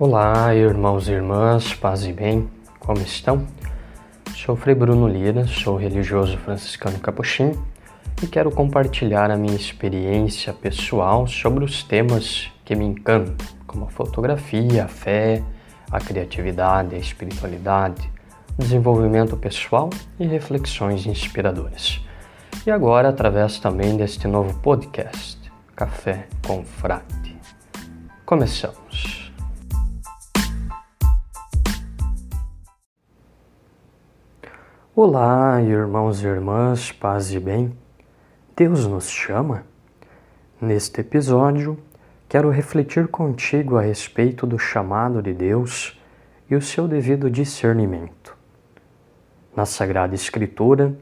[0.00, 3.46] Olá, irmãos e irmãs, paz e bem, como estão?
[4.34, 7.62] Sou Frei Bruno Lira, sou religioso franciscano capuchinho
[8.22, 13.90] e quero compartilhar a minha experiência pessoal sobre os temas que me encantam, como a
[13.90, 15.42] fotografia, a fé,
[15.92, 18.10] a criatividade, a espiritualidade,
[18.58, 22.00] desenvolvimento pessoal e reflexões inspiradoras.
[22.66, 25.38] E agora, através também deste novo podcast,
[25.76, 27.36] Café com Frade.
[28.24, 29.19] Começamos.
[35.02, 37.72] Olá, irmãos e irmãs, paz e bem.
[38.54, 39.64] Deus nos chama?
[40.60, 41.78] Neste episódio,
[42.28, 45.98] quero refletir contigo a respeito do chamado de Deus
[46.50, 48.36] e o seu devido discernimento.
[49.56, 50.94] Na Sagrada Escritura,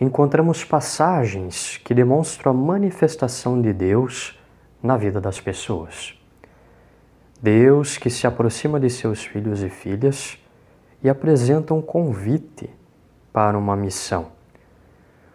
[0.00, 4.36] encontramos passagens que demonstram a manifestação de Deus
[4.82, 6.20] na vida das pessoas.
[7.40, 10.36] Deus que se aproxima de seus filhos e filhas
[11.00, 12.68] e apresenta um convite
[13.36, 14.28] para uma missão.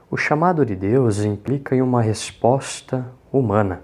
[0.09, 3.83] O chamado de Deus implica em uma resposta humana.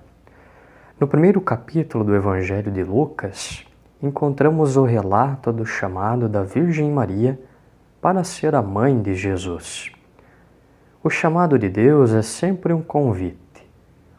[0.99, 3.63] No primeiro capítulo do Evangelho de Lucas,
[4.01, 7.39] encontramos o relato do chamado da Virgem Maria
[8.01, 9.91] para ser a mãe de Jesus.
[11.03, 13.69] O chamado de Deus é sempre um convite,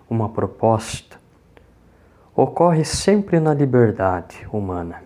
[0.08, 1.16] uma proposta.
[2.36, 5.02] Ocorre sempre na liberdade humana.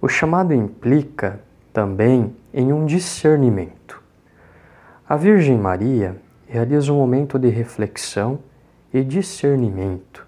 [0.00, 1.40] O chamado implica
[1.72, 4.02] também em um discernimento.
[5.08, 8.38] A Virgem Maria realiza um momento de reflexão
[8.92, 10.26] e discernimento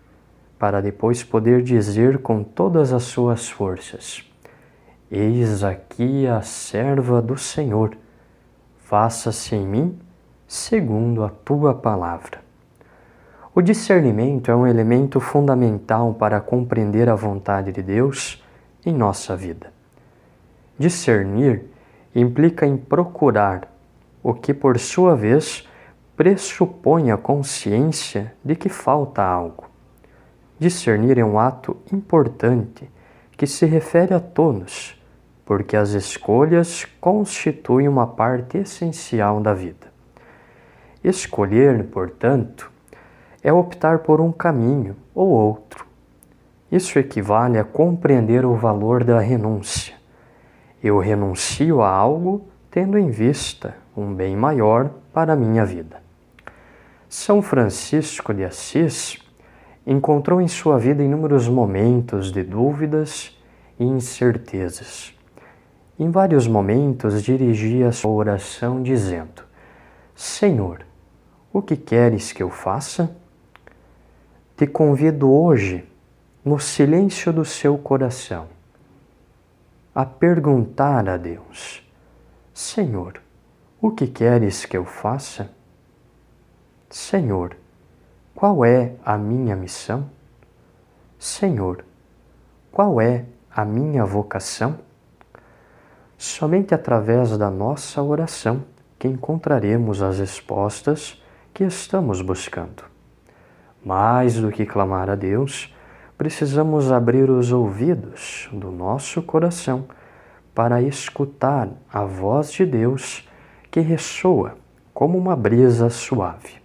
[0.59, 4.25] para depois poder dizer com todas as suas forças:
[5.11, 7.97] Eis aqui a serva do Senhor,
[8.78, 9.98] faça-se em mim
[10.48, 12.42] segundo a tua palavra.
[13.55, 18.42] O discernimento é um elemento fundamental para compreender a vontade de Deus
[18.84, 19.74] em nossa vida.
[20.77, 21.67] Discernir
[22.12, 23.73] implica em procurar,
[24.21, 25.69] o que por sua vez
[26.17, 29.67] pressupõe a consciência de que falta algo.
[30.59, 32.91] Discernir é um ato importante
[33.37, 35.01] que se refere a todos,
[35.45, 39.93] porque as escolhas constituem uma parte essencial da vida.
[41.05, 42.69] Escolher, portanto,
[43.45, 45.87] é optar por um caminho ou outro.
[46.73, 50.03] Isso equivale a compreender o valor da renúncia
[50.87, 56.03] eu renuncio a algo tendo em vista um bem maior para a minha vida.
[57.09, 59.19] São Francisco de Assis
[59.87, 63.34] encontrou em sua vida inúmeros momentos de dúvidas
[63.78, 65.15] e incertezas.
[65.99, 69.43] Em vários momentos dirigia sua oração dizendo:
[70.15, 70.84] Senhor,
[71.50, 73.17] o que queres que eu faça?
[74.55, 75.89] Te convido hoje,
[76.44, 78.49] no silêncio do seu coração,
[79.94, 81.87] a perguntar a Deus:
[82.53, 83.21] Senhor,
[83.81, 85.50] o que queres que eu faça?
[86.91, 87.56] Senhor,
[88.34, 90.10] qual é a minha missão?
[91.19, 91.84] Senhor,
[92.72, 93.25] qual é
[93.55, 94.78] a minha vocação?
[96.19, 98.65] Somente através da nossa oração
[98.99, 101.22] que encontraremos as respostas
[101.53, 102.84] que estamos buscando.
[103.84, 105.75] Mais do que clamar a Deus,
[106.16, 109.86] precisamos abrir os ouvidos do nosso coração
[110.54, 113.28] para escutar a voz de Deus
[113.70, 114.56] que ressoa
[114.92, 116.62] como uma brisa suave.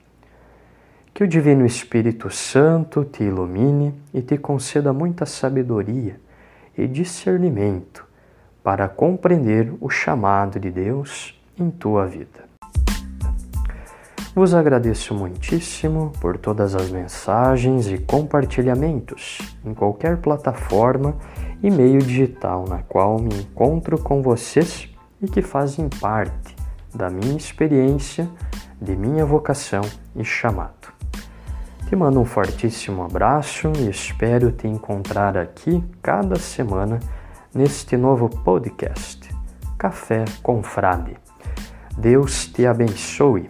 [1.13, 6.19] Que o Divino Espírito Santo te ilumine e te conceda muita sabedoria
[6.77, 8.05] e discernimento
[8.63, 12.48] para compreender o chamado de Deus em tua vida.
[14.35, 21.15] Vos agradeço muitíssimo por todas as mensagens e compartilhamentos em qualquer plataforma
[21.63, 24.87] e meio digital na qual me encontro com vocês
[25.19, 26.55] e que fazem parte
[26.93, 28.29] da minha experiência,
[28.79, 29.81] de minha vocação
[30.15, 30.93] e chamado.
[31.87, 36.99] Te mando um fortíssimo abraço e espero te encontrar aqui cada semana
[37.53, 39.27] neste novo podcast
[39.75, 41.17] Café com Frade.
[41.97, 43.49] Deus te abençoe